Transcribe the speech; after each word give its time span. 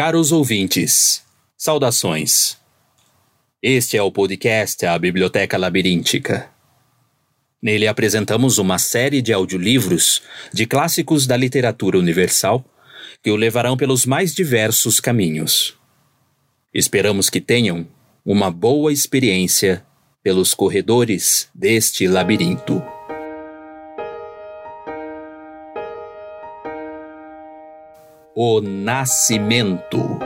Caros 0.00 0.30
ouvintes, 0.30 1.24
saudações. 1.56 2.56
Este 3.60 3.96
é 3.96 4.02
o 4.02 4.12
podcast 4.12 4.86
A 4.86 4.96
Biblioteca 4.96 5.58
Labiríntica. 5.58 6.48
Nele 7.60 7.88
apresentamos 7.88 8.58
uma 8.58 8.78
série 8.78 9.20
de 9.20 9.32
audiolivros 9.32 10.22
de 10.54 10.66
clássicos 10.66 11.26
da 11.26 11.36
literatura 11.36 11.98
universal 11.98 12.64
que 13.24 13.32
o 13.32 13.34
levarão 13.34 13.76
pelos 13.76 14.06
mais 14.06 14.32
diversos 14.32 15.00
caminhos. 15.00 15.76
Esperamos 16.72 17.28
que 17.28 17.40
tenham 17.40 17.84
uma 18.24 18.52
boa 18.52 18.92
experiência 18.92 19.84
pelos 20.22 20.54
corredores 20.54 21.48
deste 21.52 22.06
labirinto. 22.06 22.80
O 28.40 28.60
Nascimento. 28.60 30.16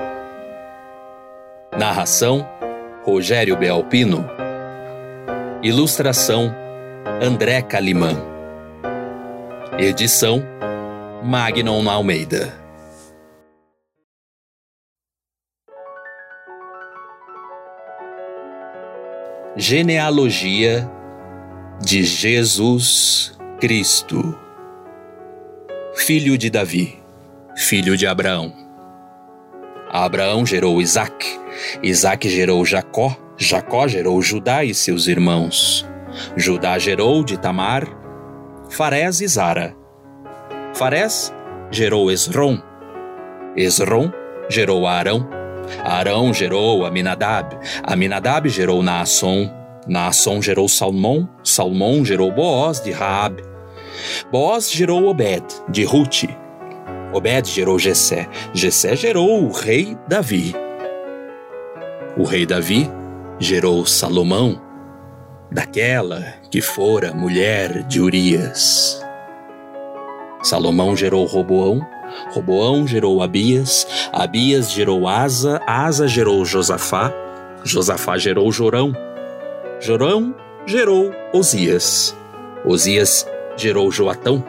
Narração: 1.78 2.46
Rogério 3.02 3.56
Belpino. 3.56 4.28
Ilustração: 5.62 6.54
André 7.22 7.62
Calimã. 7.62 8.10
Edição: 9.78 10.42
Magnon 11.24 11.88
Almeida. 11.88 12.52
Genealogia 19.56 20.86
de 21.80 22.04
Jesus 22.04 23.38
Cristo, 23.58 24.38
filho 25.94 26.36
de 26.36 26.50
Davi 26.50 27.01
filho 27.56 27.96
de 27.96 28.06
Abraão. 28.06 28.52
Abraão 29.90 30.46
gerou 30.46 30.80
Isaac, 30.80 31.38
Isaac 31.82 32.28
gerou 32.28 32.64
Jacó, 32.64 33.16
Jacó 33.36 33.86
gerou 33.86 34.20
Judá 34.22 34.64
e 34.64 34.74
seus 34.74 35.06
irmãos. 35.06 35.86
Judá 36.36 36.78
gerou 36.78 37.22
de 37.22 37.38
Tamar, 37.38 37.86
Farés 38.70 39.20
e 39.20 39.28
Zara. 39.28 39.76
Farés 40.74 41.32
gerou 41.70 42.10
Esrom, 42.10 42.58
Esrom 43.54 44.10
gerou 44.48 44.86
Arão, 44.86 45.28
Arão 45.84 46.32
gerou 46.32 46.86
Aminadab, 46.86 47.54
Aminadab 47.82 48.48
gerou 48.48 48.82
Naasson, 48.82 49.50
Naasson 49.86 50.40
gerou 50.40 50.68
Salmão, 50.68 51.28
Salmão 51.44 52.04
gerou 52.04 52.32
Boaz 52.32 52.80
de 52.80 52.90
Raab, 52.90 53.42
Boaz 54.30 54.70
gerou 54.70 55.06
Obed 55.06 55.44
de 55.68 55.84
Ruth, 55.84 56.24
Obed 57.12 57.48
gerou 57.48 57.78
Jessé. 57.78 58.28
Jessé 58.54 58.96
gerou 58.96 59.44
o 59.44 59.52
rei 59.52 59.96
Davi. 60.08 60.54
O 62.16 62.24
rei 62.24 62.46
Davi 62.46 62.90
gerou 63.38 63.84
Salomão, 63.86 64.60
daquela 65.50 66.34
que 66.50 66.60
fora 66.60 67.12
mulher 67.12 67.82
de 67.84 68.00
Urias. 68.00 69.02
Salomão 70.42 70.96
gerou 70.96 71.24
Roboão, 71.24 71.80
Roboão 72.32 72.86
gerou 72.86 73.22
Abias, 73.22 73.86
Abias 74.12 74.72
gerou 74.72 75.06
Asa, 75.06 75.60
Asa 75.66 76.08
gerou 76.08 76.44
Josafá, 76.44 77.12
Josafá 77.64 78.18
gerou 78.18 78.50
Jorão, 78.50 78.92
Jorão 79.80 80.34
gerou 80.66 81.12
Osias, 81.32 82.16
Osias 82.64 83.26
gerou 83.56 83.90
Joatão, 83.90 84.44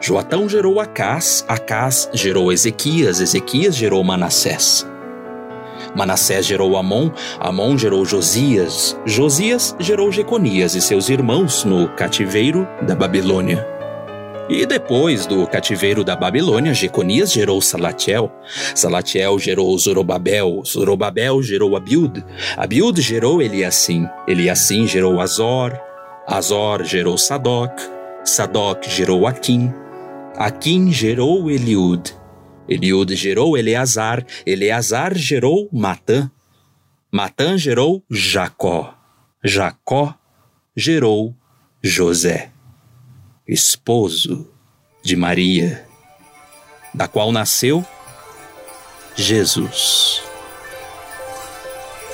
Joatão 0.00 0.48
gerou 0.48 0.78
Acás, 0.78 1.44
Acás 1.48 2.08
gerou 2.12 2.52
Ezequias, 2.52 3.20
Ezequias 3.20 3.74
gerou 3.74 4.04
Manassés. 4.04 4.86
Manassés 5.94 6.46
gerou 6.46 6.76
Amon, 6.76 7.10
Amon 7.40 7.78
gerou 7.78 8.04
Josias, 8.04 8.96
Josias 9.06 9.74
gerou 9.80 10.12
Jeconias 10.12 10.74
e 10.74 10.82
seus 10.82 11.08
irmãos 11.08 11.64
no 11.64 11.88
cativeiro 11.88 12.68
da 12.82 12.94
Babilônia. 12.94 13.66
E 14.48 14.64
depois 14.64 15.26
do 15.26 15.44
cativeiro 15.46 16.04
da 16.04 16.14
Babilônia, 16.14 16.72
Jeconias 16.72 17.32
gerou 17.32 17.60
Salatiel, 17.60 18.30
Salatiel 18.74 19.38
gerou 19.38 19.76
Zorobabel, 19.76 20.62
Zorobabel 20.64 21.42
gerou 21.42 21.74
Abiud, 21.74 22.24
Abiud 22.56 23.00
gerou 23.00 23.42
Eliassim, 23.42 24.06
Eliassim 24.28 24.86
gerou 24.86 25.20
Azor, 25.20 25.76
Azor 26.28 26.84
gerou 26.84 27.18
Sadoc, 27.18 27.72
Sadoc 28.24 28.84
gerou 28.88 29.26
Aquim, 29.26 29.72
Aquim 30.36 30.92
gerou 30.92 31.50
Eliud. 31.50 32.14
Eliud 32.68 33.14
gerou 33.16 33.56
Eleazar. 33.56 34.24
Eleazar 34.44 35.14
gerou 35.14 35.68
Matã. 35.72 36.30
Matã 37.10 37.56
gerou 37.56 38.04
Jacó. 38.10 38.94
Jacó 39.42 40.14
gerou 40.76 41.34
José, 41.82 42.50
esposo 43.46 44.50
de 45.02 45.14
Maria, 45.14 45.86
da 46.92 47.06
qual 47.06 47.30
nasceu 47.30 47.84
Jesus, 49.14 50.20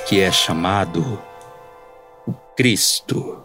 que 0.06 0.20
é 0.20 0.30
chamado 0.30 1.20
Cristo. 2.56 3.42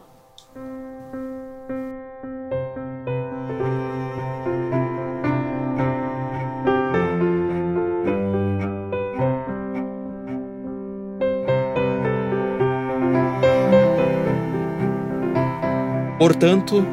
Portanto, 16.27 16.85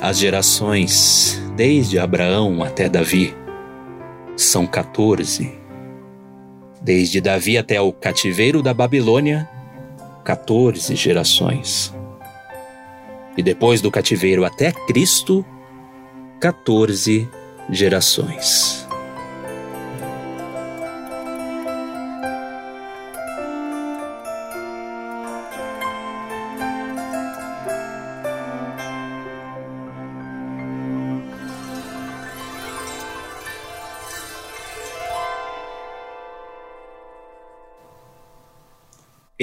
as 0.00 0.16
gerações, 0.16 1.42
desde 1.56 1.98
Abraão 1.98 2.62
até 2.62 2.88
Davi, 2.88 3.34
são 4.36 4.64
14. 4.64 5.58
Desde 6.80 7.20
Davi 7.20 7.58
até 7.58 7.80
o 7.80 7.92
cativeiro 7.92 8.62
da 8.62 8.72
Babilônia, 8.72 9.50
14 10.24 10.94
gerações. 10.94 11.92
E 13.36 13.42
depois 13.42 13.80
do 13.80 13.90
cativeiro 13.90 14.44
até 14.44 14.70
Cristo, 14.70 15.44
14 16.38 17.28
gerações. 17.70 18.86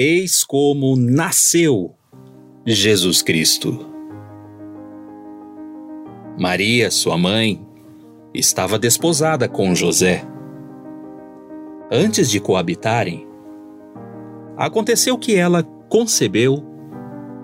Eis 0.02 0.42
como 0.42 0.96
nasceu 0.96 1.94
Jesus 2.64 3.20
Cristo. 3.20 3.86
Maria, 6.38 6.90
sua 6.90 7.18
mãe, 7.18 7.60
estava 8.32 8.78
desposada 8.78 9.46
com 9.46 9.74
José. 9.74 10.24
Antes 11.92 12.30
de 12.30 12.40
coabitarem, 12.40 13.28
aconteceu 14.56 15.18
que 15.18 15.36
ela 15.36 15.62
concebeu 15.90 16.64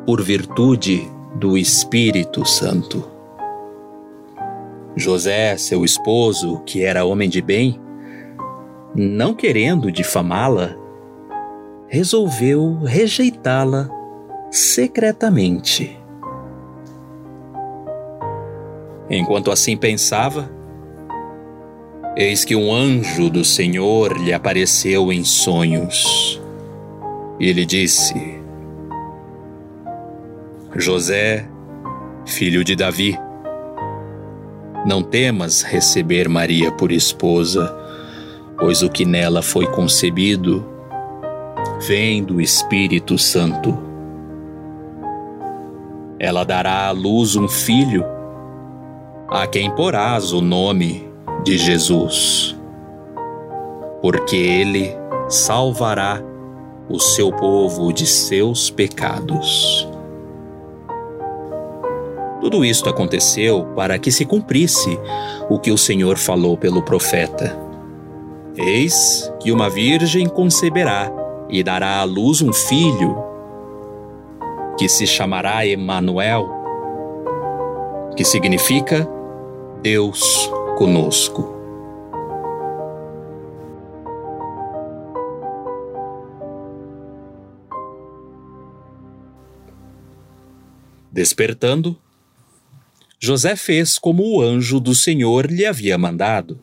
por 0.06 0.22
virtude 0.22 1.06
do 1.38 1.58
Espírito 1.58 2.42
Santo. 2.46 3.06
José, 4.96 5.58
seu 5.58 5.84
esposo, 5.84 6.62
que 6.64 6.82
era 6.82 7.04
homem 7.04 7.28
de 7.28 7.42
bem, 7.42 7.78
não 8.94 9.34
querendo 9.34 9.92
difamá-la, 9.92 10.85
resolveu 11.88 12.80
rejeitá-la 12.84 13.88
secretamente. 14.50 15.96
Enquanto 19.08 19.52
assim 19.52 19.76
pensava, 19.76 20.50
eis 22.16 22.44
que 22.44 22.56
um 22.56 22.74
anjo 22.74 23.30
do 23.30 23.44
Senhor 23.44 24.18
lhe 24.18 24.32
apareceu 24.32 25.12
em 25.12 25.22
sonhos 25.22 26.40
e 27.38 27.52
lhe 27.52 27.64
disse: 27.64 28.40
José, 30.74 31.48
filho 32.24 32.64
de 32.64 32.74
Davi, 32.74 33.16
não 34.84 35.02
temas 35.02 35.62
receber 35.62 36.28
Maria 36.28 36.72
por 36.72 36.90
esposa, 36.90 37.76
pois 38.58 38.82
o 38.82 38.90
que 38.90 39.04
nela 39.04 39.42
foi 39.42 39.66
concebido 39.68 40.75
vem 41.80 42.22
do 42.24 42.40
Espírito 42.40 43.18
Santo. 43.18 43.76
Ela 46.18 46.44
dará 46.44 46.86
à 46.88 46.90
luz 46.90 47.36
um 47.36 47.48
filho, 47.48 48.04
a 49.28 49.46
quem 49.46 49.70
porás 49.70 50.32
o 50.32 50.40
nome 50.40 51.08
de 51.44 51.58
Jesus. 51.58 52.56
porque 54.00 54.36
ele 54.36 54.96
salvará 55.28 56.22
o 56.88 57.00
seu 57.00 57.32
povo 57.32 57.92
de 57.92 58.06
seus 58.06 58.70
pecados. 58.70 59.88
Tudo 62.40 62.64
isto 62.64 62.88
aconteceu 62.88 63.64
para 63.74 63.98
que 63.98 64.12
se 64.12 64.24
cumprisse 64.24 64.96
o 65.50 65.58
que 65.58 65.72
o 65.72 65.78
Senhor 65.78 66.16
falou 66.16 66.56
pelo 66.56 66.82
profeta. 66.82 67.58
Eis 68.56 69.32
que 69.40 69.50
uma 69.50 69.68
virgem 69.68 70.28
conceberá 70.28 71.10
e 71.48 71.62
dará 71.62 72.00
à 72.00 72.04
luz 72.04 72.42
um 72.42 72.52
filho, 72.52 73.16
que 74.78 74.88
se 74.88 75.06
chamará 75.06 75.66
Emanuel, 75.66 76.48
que 78.16 78.24
significa 78.24 79.08
Deus 79.82 80.50
conosco. 80.76 81.54
Despertando, 91.16 91.98
José 93.18 93.56
fez 93.56 93.98
como 93.98 94.22
o 94.22 94.42
anjo 94.42 94.78
do 94.78 94.94
Senhor 94.94 95.50
lhe 95.50 95.64
havia 95.64 95.96
mandado 95.96 96.62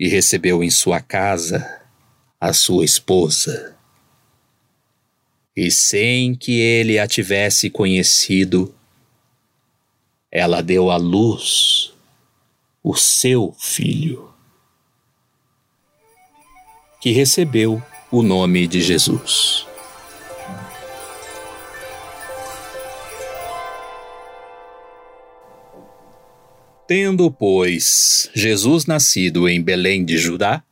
e 0.00 0.08
recebeu 0.08 0.64
em 0.64 0.70
sua 0.70 1.00
casa 1.00 1.82
a 2.40 2.54
sua 2.54 2.84
esposa. 2.84 3.76
E 5.56 5.70
sem 5.70 6.34
que 6.34 6.60
ele 6.60 6.98
a 6.98 7.06
tivesse 7.06 7.70
conhecido, 7.70 8.74
ela 10.30 10.60
deu 10.60 10.90
à 10.90 10.96
luz 10.96 11.92
o 12.82 12.96
seu 12.96 13.54
filho, 13.56 14.32
que 17.00 17.12
recebeu 17.12 17.80
o 18.10 18.20
nome 18.20 18.66
de 18.66 18.82
Jesus. 18.82 19.64
Tendo, 26.86 27.30
pois, 27.30 28.28
Jesus 28.34 28.86
nascido 28.86 29.48
em 29.48 29.62
Belém 29.62 30.04
de 30.04 30.18
Judá, 30.18 30.64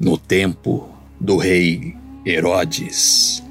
no 0.00 0.16
tempo 0.16 0.88
do 1.20 1.36
rei 1.36 1.94
Herodes, 2.26 3.42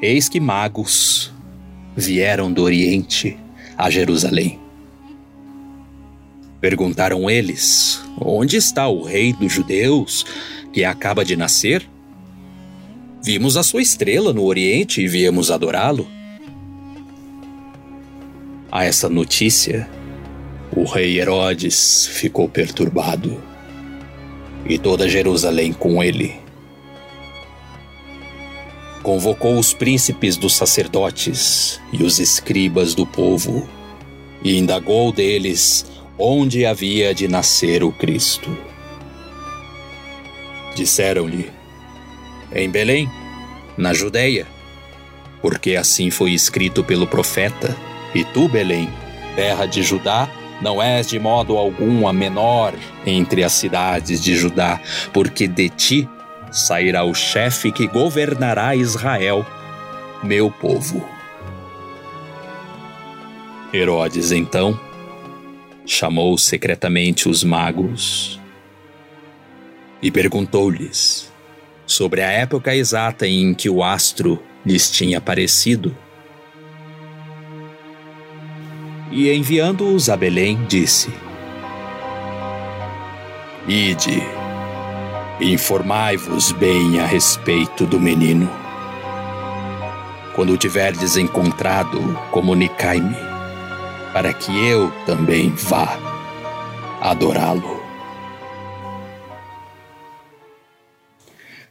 eis 0.00 0.30
que 0.30 0.40
magos 0.40 1.30
vieram 1.94 2.50
do 2.50 2.62
Oriente 2.62 3.36
a 3.76 3.90
Jerusalém. 3.90 4.58
Perguntaram 6.58 7.28
eles: 7.28 8.02
Onde 8.18 8.56
está 8.56 8.88
o 8.88 9.02
rei 9.02 9.34
dos 9.34 9.52
judeus 9.52 10.24
que 10.72 10.84
acaba 10.84 11.22
de 11.22 11.36
nascer? 11.36 11.86
Vimos 13.22 13.58
a 13.58 13.62
sua 13.62 13.82
estrela 13.82 14.32
no 14.32 14.44
Oriente 14.44 15.02
e 15.02 15.06
viemos 15.06 15.50
adorá-lo. 15.50 16.08
A 18.72 18.86
essa 18.86 19.06
notícia, 19.06 19.86
o 20.74 20.84
rei 20.84 21.20
Herodes 21.20 22.06
ficou 22.06 22.48
perturbado 22.48 23.38
e 24.66 24.78
toda 24.78 25.06
Jerusalém 25.06 25.74
com 25.74 26.02
ele. 26.02 26.45
Convocou 29.06 29.56
os 29.56 29.72
príncipes 29.72 30.36
dos 30.36 30.56
sacerdotes 30.56 31.80
e 31.92 32.02
os 32.02 32.18
escribas 32.18 32.92
do 32.92 33.06
povo 33.06 33.68
e 34.42 34.58
indagou 34.58 35.12
deles 35.12 35.86
onde 36.18 36.66
havia 36.66 37.14
de 37.14 37.28
nascer 37.28 37.84
o 37.84 37.92
Cristo. 37.92 38.50
Disseram-lhe: 40.74 41.52
Em 42.52 42.68
Belém, 42.68 43.08
na 43.78 43.94
Judéia, 43.94 44.44
porque 45.40 45.76
assim 45.76 46.10
foi 46.10 46.32
escrito 46.32 46.82
pelo 46.82 47.06
profeta 47.06 47.76
e 48.12 48.24
tu, 48.24 48.48
Belém, 48.48 48.88
terra 49.36 49.66
de 49.66 49.84
Judá, 49.84 50.28
não 50.60 50.82
és 50.82 51.06
de 51.06 51.20
modo 51.20 51.56
algum 51.56 52.08
a 52.08 52.12
menor 52.12 52.74
entre 53.06 53.44
as 53.44 53.52
cidades 53.52 54.20
de 54.20 54.34
Judá, 54.36 54.80
porque 55.12 55.46
de 55.46 55.68
ti 55.68 56.08
sairá 56.50 57.04
o 57.04 57.14
chefe 57.14 57.70
que 57.70 57.86
governará 57.86 58.74
Israel, 58.74 59.46
meu 60.22 60.50
povo. 60.50 61.06
Herodes, 63.72 64.32
então, 64.32 64.78
chamou 65.84 66.36
secretamente 66.38 67.28
os 67.28 67.44
magos 67.44 68.40
e 70.00 70.10
perguntou-lhes 70.10 71.32
sobre 71.86 72.22
a 72.22 72.30
época 72.30 72.74
exata 72.74 73.26
em 73.26 73.54
que 73.54 73.68
o 73.68 73.82
astro 73.82 74.42
lhes 74.64 74.90
tinha 74.90 75.18
aparecido 75.18 75.96
e 79.10 79.32
enviando-os 79.32 80.10
a 80.10 80.16
Belém, 80.16 80.64
disse: 80.68 81.08
Ide, 83.66 84.22
informai-vos 85.40 86.52
bem 86.52 86.98
a 86.98 87.06
respeito 87.06 87.86
do 87.86 88.00
menino. 88.00 88.50
Quando 90.34 90.52
o 90.52 90.56
tiverdes 90.56 91.16
encontrado, 91.16 92.00
comunicai-me, 92.30 93.16
para 94.12 94.32
que 94.32 94.66
eu 94.66 94.90
também 95.04 95.50
vá 95.50 95.98
adorá-lo. 97.00 97.82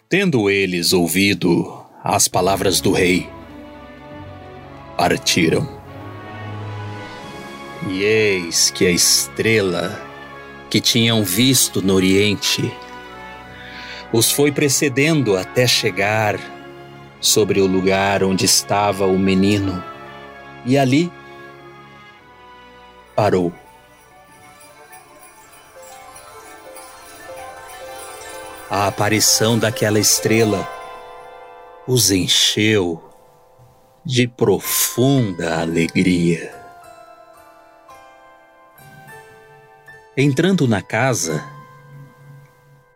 Tendo 0.07 0.49
eles 0.49 0.93
ouvido 0.93 1.83
as 2.03 2.27
palavras 2.27 2.79
do 2.79 2.91
rei, 2.91 3.27
partiram 4.95 5.67
e 7.87 8.03
eis 8.03 8.71
que 8.71 8.85
a 8.85 8.91
estrela 8.91 10.01
que 10.69 10.79
tinham 10.79 11.23
visto 11.23 11.81
no 11.81 11.93
Oriente 11.93 12.71
os 14.15 14.31
foi 14.31 14.49
precedendo 14.49 15.35
até 15.35 15.67
chegar 15.67 16.39
sobre 17.19 17.59
o 17.59 17.67
lugar 17.67 18.23
onde 18.23 18.45
estava 18.45 19.05
o 19.05 19.19
menino, 19.19 19.83
e 20.65 20.77
ali 20.77 21.11
parou. 23.13 23.51
A 28.69 28.87
aparição 28.87 29.59
daquela 29.59 29.99
estrela 29.99 30.65
os 31.85 32.09
encheu 32.09 33.03
de 34.05 34.29
profunda 34.29 35.59
alegria. 35.59 36.55
Entrando 40.15 40.65
na 40.69 40.81
casa, 40.81 41.54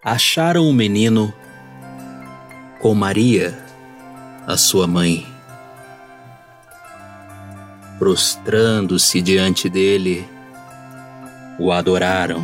acharam 0.03 0.69
o 0.69 0.73
menino 0.73 1.33
com 2.79 2.95
Maria, 2.95 3.57
a 4.47 4.55
sua 4.55 4.87
mãe. 4.87 5.27
Prostrando-se 7.97 9.21
diante 9.21 9.69
dele, 9.69 10.25
o 11.59 11.71
adoraram. 11.71 12.41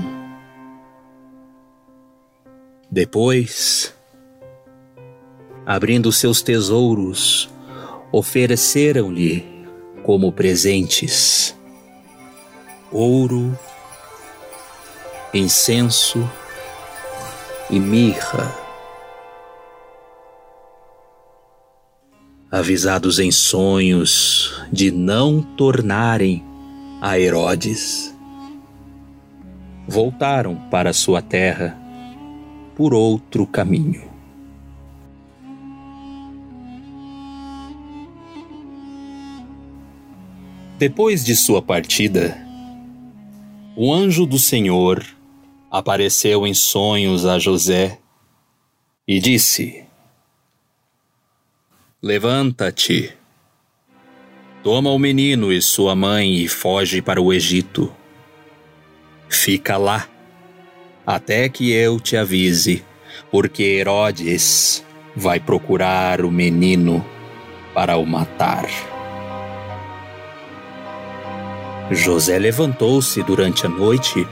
Depois, 2.91 3.93
abrindo 5.65 6.11
seus 6.11 6.41
tesouros, 6.41 7.49
ofereceram-lhe 8.11 9.45
como 10.03 10.31
presentes 10.31 11.55
ouro, 12.91 13.57
incenso 15.33 16.29
e 17.69 17.79
mirra. 17.79 18.53
Avisados 22.51 23.19
em 23.19 23.31
sonhos 23.31 24.63
de 24.71 24.91
não 24.91 25.41
tornarem 25.41 26.43
a 27.01 27.19
Herodes, 27.19 28.15
voltaram 29.87 30.55
para 30.69 30.93
sua 30.93 31.21
terra 31.21 31.77
por 32.75 32.93
outro 32.93 33.45
caminho. 33.45 34.03
Depois 40.77 41.23
de 41.23 41.35
sua 41.35 41.61
partida, 41.61 42.37
o 43.77 43.93
anjo 43.93 44.25
do 44.25 44.37
Senhor 44.37 45.05
apareceu 45.77 46.47
em 46.47 46.53
sonhos 46.53 47.25
a 47.25 47.37
José 47.37 47.99
e 49.05 49.19
disse: 49.19 49.83
Levanta-te, 52.01 53.13
toma 54.63 54.89
o 54.89 54.97
menino 54.97 55.51
e 55.51 55.61
sua 55.61 55.93
mãe 55.93 56.35
e 56.35 56.47
foge 56.47 57.01
para 57.01 57.21
o 57.21 57.33
Egito. 57.33 57.93
Fica 59.27 59.75
lá, 59.75 60.07
até 61.05 61.49
que 61.49 61.73
eu 61.73 61.99
te 61.99 62.15
avise, 62.15 62.81
porque 63.29 63.63
Herodes 63.63 64.81
vai 65.13 65.41
procurar 65.41 66.23
o 66.23 66.31
menino 66.31 67.05
para 67.73 67.97
o 67.97 68.05
matar. 68.05 68.65
José 71.91 72.39
levantou-se 72.39 73.21
durante 73.23 73.65
a 73.65 73.69
noite, 73.69 74.25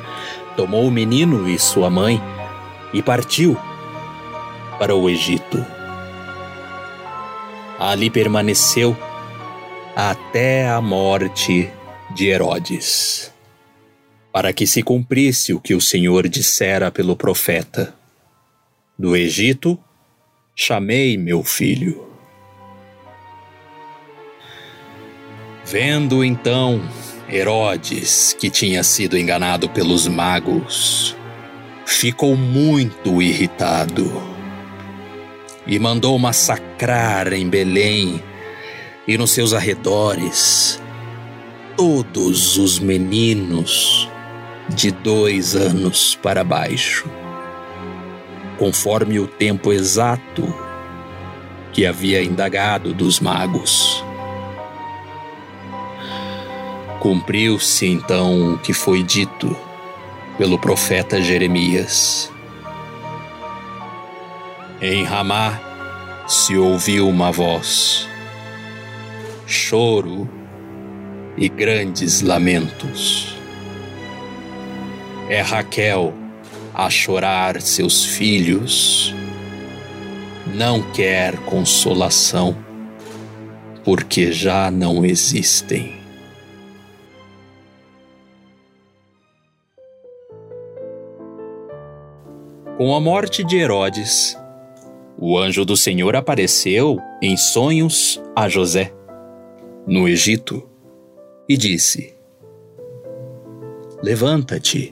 tomou 0.56 0.88
o 0.88 0.92
menino 0.92 1.48
e 1.50 1.58
sua 1.58 1.90
mãe 1.90 2.22
e 2.94 3.02
partiu 3.02 3.58
para 4.78 4.96
o 4.96 5.10
Egito. 5.10 5.66
Ali 7.80 8.10
permaneceu 8.10 8.96
até 9.96 10.70
a 10.70 10.80
morte 10.80 11.70
de 12.16 12.28
Herodes, 12.28 13.32
para 14.32 14.54
que 14.54 14.66
se 14.66 14.82
cumprisse 14.82 15.54
o 15.54 15.60
que 15.60 15.74
o 15.74 15.82
Senhor 15.82 16.28
dissera 16.28 16.92
pelo 16.92 17.16
profeta: 17.16 17.94
Do 18.98 19.16
Egito 19.16 19.78
chamei 20.56 21.18
meu 21.18 21.44
filho. 21.44 22.08
Vendo 25.66 26.24
então 26.24 26.82
Herodes, 27.30 28.36
que 28.40 28.50
tinha 28.50 28.84
sido 28.84 29.18
enganado 29.18 29.70
pelos 29.70 30.08
magos, 30.08 31.16
ficou 31.86 32.36
muito 32.36 33.22
irritado 33.22 34.34
e 35.66 35.80
mandou 35.80 36.18
massacrar 36.20 37.32
em 37.34 37.50
Belém 37.50 38.22
e 39.08 39.18
nos 39.18 39.32
seus 39.32 39.54
arredores 39.54 40.82
todos 41.78 42.58
os 42.58 42.80
meninos 42.80 44.10
de 44.70 44.92
dois 44.92 45.56
anos 45.56 46.16
para 46.22 46.44
baixo, 46.44 47.10
conforme 48.58 49.20
o 49.20 49.28
tempo 49.28 49.74
exato 49.74 50.54
que 51.72 51.86
havia 51.86 52.22
indagado 52.22 52.94
dos 52.94 53.20
magos. 53.20 54.04
Cumpriu-se 57.04 57.86
então 57.86 58.54
o 58.54 58.58
que 58.58 58.72
foi 58.72 59.04
dito 59.04 59.54
pelo 60.38 60.58
profeta 60.58 61.22
Jeremias. 61.22 62.32
Em 64.82 65.04
Ramá 65.04 65.60
se 66.26 66.56
ouviu 66.56 67.10
uma 67.10 67.30
voz, 67.30 68.08
choro 69.46 70.30
e 71.36 71.50
grandes 71.50 72.22
lamentos. 72.22 73.36
É 75.28 75.42
Raquel 75.42 76.14
a 76.74 76.90
chorar 76.90 77.62
seus 77.62 78.06
filhos, 78.06 79.14
não 80.56 80.82
quer 80.82 81.36
consolação, 81.40 82.56
porque 83.84 84.32
já 84.32 84.72
não 84.72 85.06
existem. 85.06 86.03
Com 92.76 92.96
a 92.96 93.00
morte 93.00 93.44
de 93.44 93.58
Herodes, 93.58 94.36
o 95.16 95.38
anjo 95.38 95.64
do 95.64 95.78
Senhor 95.78 96.16
apareceu 96.16 96.98
em 97.22 97.38
sonhos 97.38 98.20
a 98.36 98.50
José, 98.50 98.92
no 99.86 100.08
Egito, 100.08 100.68
e 101.48 101.56
disse: 101.56 102.16
Levanta-te, 104.02 104.92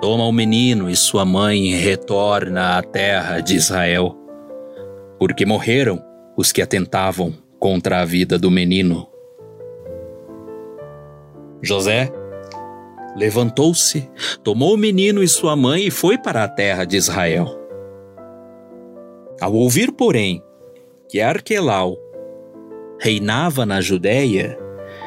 toma 0.00 0.24
o 0.24 0.32
menino 0.32 0.90
e 0.90 0.96
sua 0.96 1.24
mãe 1.24 1.68
e 1.68 1.76
retorna 1.76 2.76
à 2.76 2.82
terra 2.82 3.38
de 3.38 3.54
Israel, 3.54 4.16
porque 5.16 5.46
morreram 5.46 6.02
os 6.36 6.50
que 6.50 6.60
atentavam 6.60 7.32
contra 7.60 8.00
a 8.00 8.04
vida 8.04 8.36
do 8.36 8.50
menino. 8.50 9.08
José 11.62 12.10
levantou-se, 13.14 14.08
tomou 14.42 14.74
o 14.74 14.78
menino 14.78 15.22
e 15.22 15.28
sua 15.28 15.54
mãe 15.54 15.86
e 15.86 15.90
foi 15.90 16.18
para 16.18 16.44
a 16.44 16.48
terra 16.48 16.84
de 16.84 16.96
Israel. 16.96 17.46
Ao 19.40 19.52
ouvir, 19.52 19.92
porém, 19.92 20.42
que 21.08 21.20
Arquelau 21.20 21.96
reinava 22.98 23.66
na 23.66 23.80
Judéia, 23.80 24.58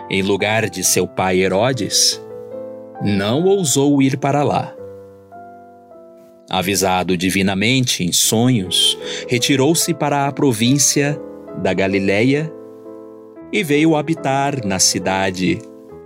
em 0.10 0.22
lugar 0.22 0.70
de 0.70 0.84
seu 0.84 1.08
pai 1.08 1.40
Herodes, 1.42 2.22
não 3.02 3.46
ousou 3.46 4.02
ir 4.02 4.18
para 4.18 4.44
lá. 4.44 4.74
Avisado 6.50 7.18
divinamente 7.18 8.04
em 8.04 8.12
sonhos, 8.12 8.98
retirou-se 9.28 9.94
para 9.94 10.28
a 10.28 10.32
província 10.32 11.20
da 11.62 11.74
Galiléia 11.74 12.52
e 13.52 13.64
veio 13.64 13.96
habitar 13.96 14.66
na 14.66 14.80
cidade 14.80 15.60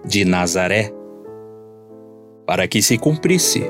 de 0.05 0.25
Nazaré 0.25 0.91
para 2.51 2.67
que 2.67 2.81
se 2.81 2.98
cumprisse 2.98 3.63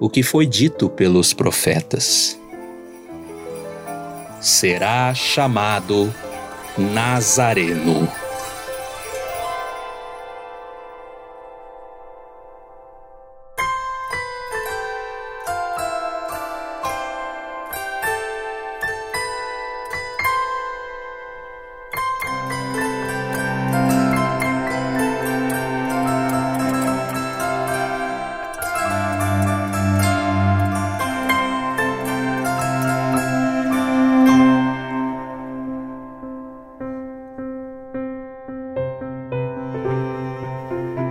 o 0.00 0.10
que 0.10 0.24
foi 0.24 0.46
dito 0.46 0.90
pelos 0.90 1.32
profetas. 1.32 2.36
Será 4.40 5.14
chamado 5.14 6.12
Nazareno. 6.76 8.10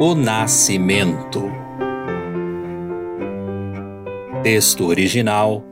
O 0.04 0.16
Nascimento. 0.16 1.44
Texto 4.42 4.88
original: 4.88 5.64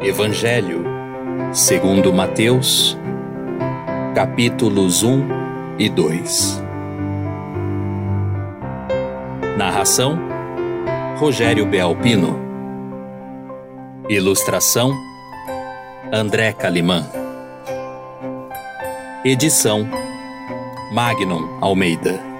Evangelho 0.00 0.82
segundo 1.52 2.10
Mateus, 2.10 2.96
capítulos 4.14 5.02
1 5.02 5.28
e 5.78 5.90
2. 5.90 6.62
Narração: 9.58 10.18
Rogério 11.18 11.66
Belpino. 11.66 12.40
Ilustração: 14.08 14.90
André 16.10 16.54
Calimã. 16.54 17.06
Edição: 19.22 19.86
Magnum 20.94 21.58
Almeida. 21.60 22.31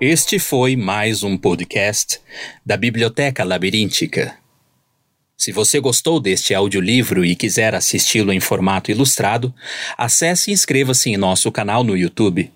Este 0.00 0.40
foi 0.40 0.74
mais 0.74 1.22
um 1.22 1.38
podcast 1.38 2.20
da 2.66 2.76
Biblioteca 2.76 3.44
Labiríntica. 3.44 4.36
Se 5.36 5.52
você 5.52 5.78
gostou 5.78 6.18
deste 6.18 6.52
audiolivro 6.52 7.24
e 7.24 7.36
quiser 7.36 7.76
assisti-lo 7.76 8.32
em 8.32 8.40
formato 8.40 8.90
ilustrado, 8.90 9.54
acesse 9.96 10.50
e 10.50 10.54
inscreva-se 10.54 11.10
em 11.10 11.16
nosso 11.16 11.50
canal 11.52 11.84
no 11.84 11.96
YouTube. 11.96 12.52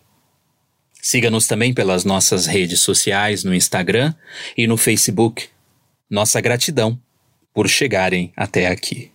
Siga-nos 1.01 1.47
também 1.47 1.73
pelas 1.73 2.05
nossas 2.05 2.47
redes 2.47 2.81
sociais 2.81 3.45
no 3.45 3.55
Instagram 3.55 4.13
e 4.57 4.67
no 4.67 4.77
Facebook. 4.77 5.49
Nossa 6.11 6.41
gratidão 6.41 7.01
por 7.55 7.69
chegarem 7.69 8.33
até 8.37 8.67
aqui. 8.67 9.13